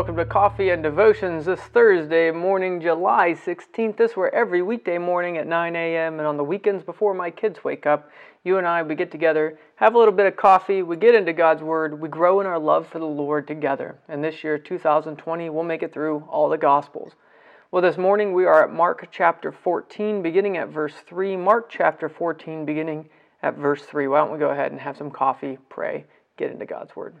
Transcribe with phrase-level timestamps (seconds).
[0.00, 3.98] welcome to Coffee and Devotions this Thursday morning, July 16th.
[3.98, 6.18] This is where every weekday morning at 9 a.m.
[6.18, 8.10] and on the weekends before my kids wake up,
[8.42, 11.34] you and I, we get together, have a little bit of coffee, we get into
[11.34, 13.98] God's Word, we grow in our love for the Lord together.
[14.08, 17.12] And this year, 2020, we'll make it through all the Gospels.
[17.70, 21.36] Well, this morning we are at Mark chapter 14, beginning at verse 3.
[21.36, 23.10] Mark chapter 14, beginning
[23.42, 24.08] at verse 3.
[24.08, 26.06] Why don't we go ahead and have some coffee, pray,
[26.38, 27.16] get into God's Word.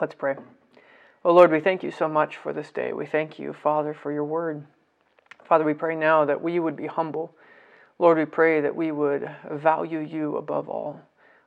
[0.00, 0.36] Let's pray.
[1.24, 2.92] Oh Lord, we thank you so much for this day.
[2.92, 4.64] We thank you, Father, for your word.
[5.44, 7.34] Father, we pray now that we would be humble.
[7.98, 11.00] Lord, we pray that we would value you above all.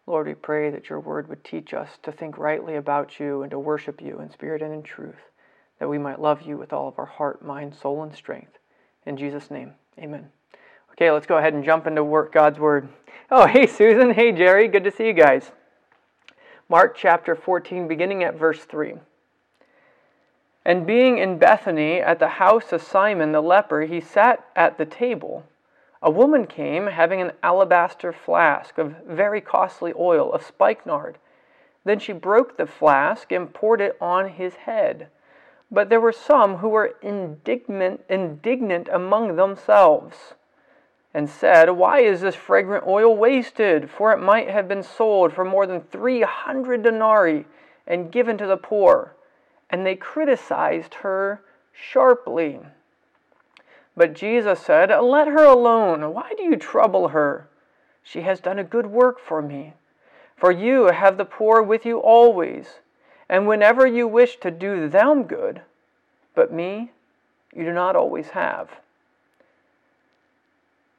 [0.05, 3.51] Lord, we pray that your word would teach us to think rightly about you and
[3.51, 5.29] to worship you in spirit and in truth,
[5.79, 8.57] that we might love you with all of our heart, mind, soul, and strength.
[9.05, 10.27] In Jesus' name, amen.
[10.91, 12.89] Okay, let's go ahead and jump into work God's word.
[13.29, 14.13] Oh, hey, Susan.
[14.13, 14.67] Hey, Jerry.
[14.67, 15.51] Good to see you guys.
[16.71, 18.93] Mark chapter 14, beginning at verse 3.
[20.63, 24.85] And being in Bethany at the house of Simon the leper, he sat at the
[24.85, 25.43] table.
[26.01, 31.17] A woman came having an alabaster flask of very costly oil of spikenard.
[31.83, 35.09] Then she broke the flask and poured it on his head.
[35.69, 40.35] But there were some who were indignant, indignant among themselves
[41.13, 43.89] and said, Why is this fragrant oil wasted?
[43.89, 47.45] For it might have been sold for more than 300 denarii
[47.85, 49.15] and given to the poor.
[49.69, 51.41] And they criticized her
[51.73, 52.59] sharply.
[53.95, 56.13] But Jesus said, Let her alone.
[56.13, 57.47] Why do you trouble her?
[58.03, 59.73] She has done a good work for me.
[60.35, 62.79] For you have the poor with you always,
[63.29, 65.61] and whenever you wish to do them good,
[66.33, 66.91] but me
[67.53, 68.79] you do not always have.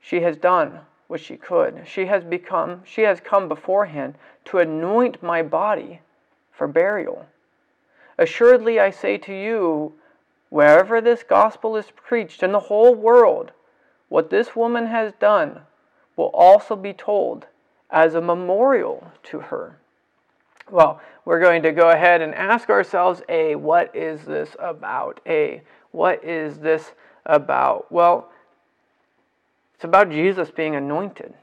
[0.02, 1.84] She has done what she could.
[1.86, 6.00] She has become she has come beforehand to anoint my body
[6.50, 7.26] for burial.
[8.18, 9.94] Assuredly I say to you,
[10.50, 13.52] wherever this gospel is preached in the whole world,
[14.08, 15.60] what this woman has done
[16.16, 17.46] will also be told
[17.90, 19.78] as a memorial to her.
[20.70, 25.20] Well, we're going to go ahead and ask ourselves A, what is this about?
[25.26, 26.92] A, what is this
[27.24, 27.90] about?
[27.90, 28.30] Well,
[29.82, 31.34] it's about Jesus being anointed.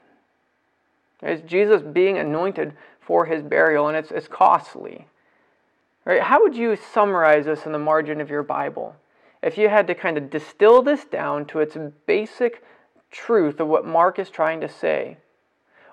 [1.21, 5.07] It's Jesus being anointed for his burial, and it's, it's costly.
[6.05, 6.21] Right?
[6.21, 8.95] How would you summarize this in the margin of your Bible?
[9.43, 12.63] If you had to kind of distill this down to its basic
[13.11, 15.17] truth of what Mark is trying to say,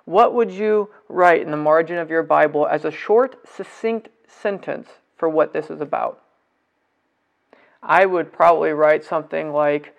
[0.05, 4.87] what would you write in the margin of your Bible as a short, succinct sentence
[5.17, 6.23] for what this is about?
[7.83, 9.97] I would probably write something like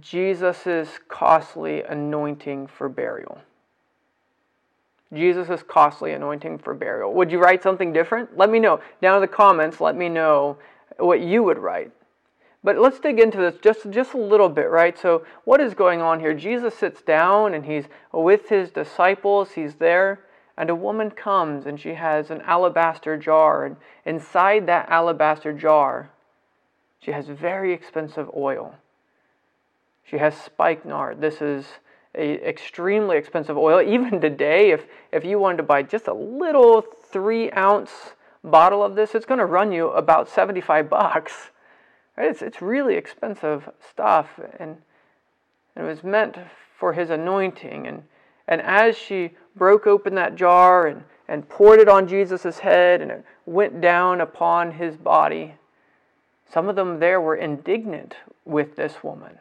[0.00, 3.38] Jesus' costly anointing for burial.
[5.12, 7.12] Jesus' costly anointing for burial.
[7.12, 8.36] Would you write something different?
[8.36, 8.80] Let me know.
[9.00, 10.56] Down in the comments, let me know
[10.98, 11.90] what you would write.
[12.64, 14.96] But let's dig into this just, just a little bit, right?
[14.96, 16.32] So, what is going on here?
[16.32, 20.20] Jesus sits down and he's with his disciples, he's there,
[20.56, 23.64] and a woman comes and she has an alabaster jar.
[23.64, 23.76] And
[24.06, 26.10] inside that alabaster jar,
[27.00, 28.76] she has very expensive oil.
[30.12, 31.22] She has spikenard.
[31.22, 31.64] This is
[32.14, 33.80] a extremely expensive oil.
[33.88, 38.12] Even today, if, if you wanted to buy just a little three ounce
[38.44, 41.32] bottle of this, it's going to run you about 75 bucks.
[42.18, 42.28] Right?
[42.28, 44.38] It's, it's really expensive stuff.
[44.58, 44.76] And,
[45.74, 46.36] and it was meant
[46.78, 47.86] for his anointing.
[47.86, 48.02] And,
[48.46, 53.10] and as she broke open that jar and, and poured it on Jesus' head and
[53.10, 55.54] it went down upon his body,
[56.52, 59.38] some of them there were indignant with this woman.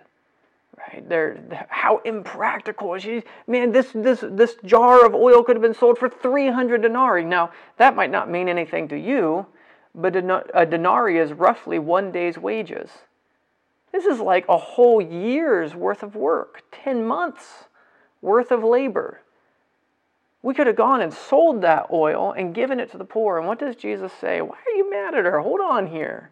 [0.77, 1.07] Right?
[1.07, 2.97] They're, how impractical.
[2.97, 7.25] She, man, this, this, this jar of oil could have been sold for 300 denarii.
[7.25, 9.45] Now, that might not mean anything to you,
[9.93, 12.89] but a denarii is roughly one day's wages.
[13.91, 17.65] This is like a whole year's worth of work, 10 months
[18.21, 19.21] worth of labor.
[20.43, 23.37] We could have gone and sold that oil and given it to the poor.
[23.37, 24.41] And what does Jesus say?
[24.41, 25.39] Why are you mad at her?
[25.39, 26.31] Hold on here.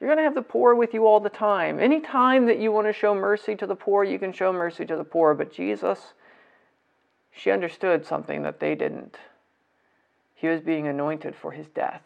[0.00, 1.78] You're going to have the poor with you all the time.
[1.78, 4.86] Any time that you want to show mercy to the poor, you can show mercy
[4.86, 5.34] to the poor.
[5.34, 6.14] But Jesus,
[7.30, 9.18] she understood something that they didn't.
[10.34, 12.02] He was being anointed for his death,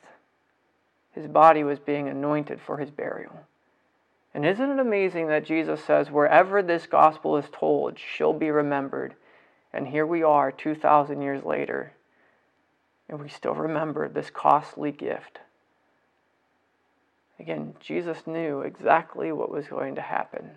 [1.13, 3.47] his body was being anointed for his burial.
[4.35, 9.15] And isn't it amazing that Jesus says, wherever this gospel is told, she'll be remembered?
[9.73, 11.93] And here we are 2,000 years later,
[13.09, 15.39] and we still remember this costly gift.
[17.39, 20.51] Again, Jesus knew exactly what was going to happen.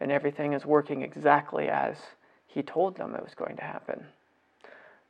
[0.00, 1.96] And everything is working exactly as
[2.46, 4.06] he told them it was going to happen.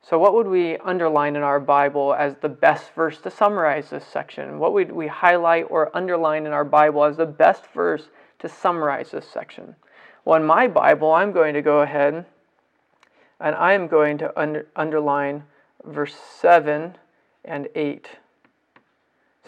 [0.01, 4.05] So, what would we underline in our Bible as the best verse to summarize this
[4.05, 4.57] section?
[4.59, 8.09] What would we highlight or underline in our Bible as the best verse
[8.39, 9.75] to summarize this section?
[10.23, 12.25] Well, in my Bible, I'm going to go ahead
[13.39, 15.43] and I am going to under, underline
[15.85, 16.97] verse 7
[17.45, 18.07] and 8.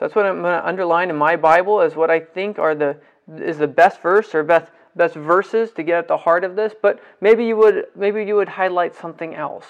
[0.02, 2.74] So that's what I'm going to underline in my Bible as what I think are
[2.74, 2.98] the
[3.38, 6.74] is the best verse or best best verses to get at the heart of this,
[6.82, 9.68] but maybe you would maybe you would highlight something else.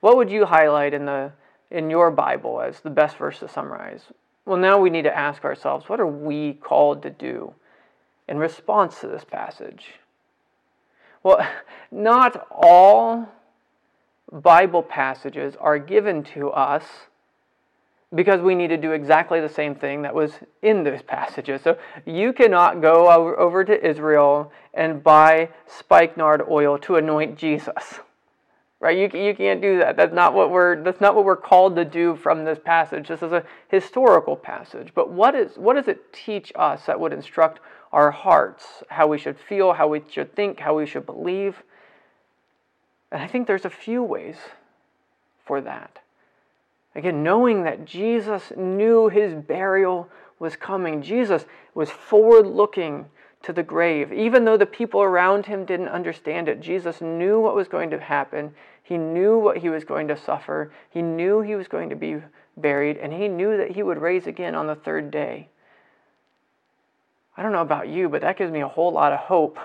[0.00, 1.32] What would you highlight in the
[1.70, 4.04] in your Bible as the best verse to summarize?
[4.46, 7.52] Well, now we need to ask ourselves, what are we called to do
[8.26, 9.96] in response to this passage?
[11.22, 11.46] Well,
[11.90, 13.28] not all
[14.32, 16.84] Bible passages are given to us
[18.14, 20.32] because we need to do exactly the same thing that was
[20.62, 21.60] in those passages.
[21.62, 21.76] So
[22.06, 28.00] you cannot go over to Israel and buy spikenard oil to anoint Jesus.
[28.80, 28.96] Right?
[28.96, 29.96] You, you can't do that.
[29.96, 33.08] That's not what we're that's not what we're called to do from this passage.
[33.08, 34.92] This is a historical passage.
[34.94, 37.58] But what is what does it teach us that would instruct
[37.92, 41.62] our hearts, how we should feel, how we should think, how we should believe?
[43.10, 44.36] And I think there's a few ways
[45.44, 45.98] for that.
[46.94, 50.08] Again, knowing that Jesus knew his burial
[50.38, 51.44] was coming, Jesus
[51.74, 53.06] was forward looking
[53.42, 54.12] to the grave.
[54.12, 58.00] Even though the people around him didn't understand it, Jesus knew what was going to
[58.00, 58.52] happen.
[58.82, 60.72] He knew what he was going to suffer.
[60.90, 62.16] He knew he was going to be
[62.56, 65.48] buried, and he knew that he would raise again on the third day.
[67.36, 69.58] I don't know about you, but that gives me a whole lot of hope.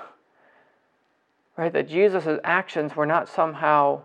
[1.58, 1.74] Right?
[1.74, 4.02] That Jesus' actions were not somehow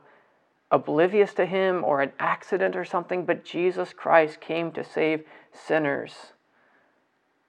[0.71, 6.33] oblivious to him or an accident or something, but Jesus Christ came to save sinners,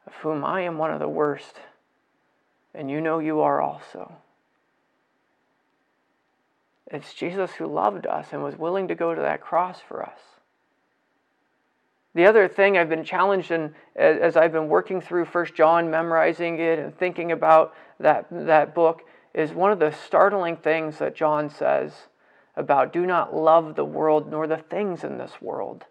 [0.08, 1.58] of whom I am one of the worst,
[2.74, 4.14] and you know you are also.
[6.88, 10.20] It's Jesus who loved us and was willing to go to that cross for us.
[12.16, 16.60] The other thing I've been challenged in as I've been working through First John, memorizing
[16.60, 21.50] it and thinking about that, that book, is one of the startling things that John
[21.50, 21.94] says
[22.60, 25.86] about do not love the world nor the things in this world.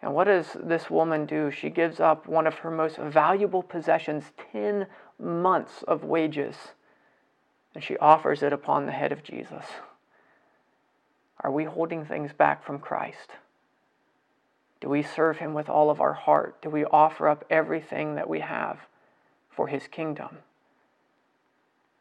[0.00, 1.50] And what does this woman do?
[1.50, 4.86] She gives up one of her most valuable possessions, 10
[5.18, 6.56] months of wages,
[7.74, 9.64] and she offers it upon the head of Jesus.
[11.40, 13.32] Are we holding things back from Christ?
[14.80, 16.62] Do we serve him with all of our heart?
[16.62, 18.78] Do we offer up everything that we have
[19.50, 20.38] for his kingdom?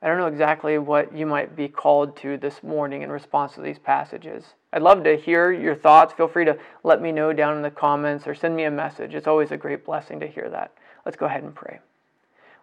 [0.02, 3.62] I don't know exactly what you might be called to this morning in response to
[3.62, 4.46] these passages.
[4.72, 6.14] I'd love to hear your thoughts.
[6.14, 9.14] Feel free to let me know down in the comments or send me a message.
[9.14, 10.72] It's always a great blessing to hear that.
[11.06, 11.80] Let's go ahead and pray.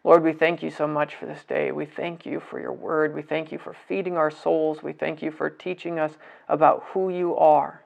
[0.03, 1.73] Lord, we thank you so much for this day.
[1.73, 3.15] We thank you for your word.
[3.15, 4.82] We thank you for feeding our souls.
[4.82, 6.12] We thank you for teaching us
[6.49, 7.82] about who you are.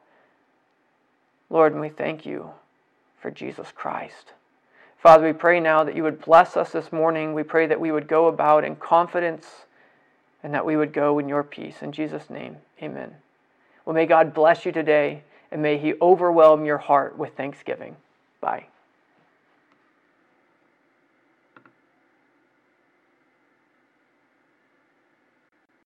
[1.48, 2.50] Lord, and we thank you
[3.20, 4.34] for Jesus Christ.
[5.00, 7.32] Father, we pray now that you would bless us this morning.
[7.32, 9.46] We pray that we would go about in confidence
[10.42, 11.76] and that we would go in your peace.
[11.80, 13.16] In Jesus' name, amen.
[13.84, 17.96] Well, may God bless you today and may he overwhelm your heart with thanksgiving.
[18.42, 18.66] Bye.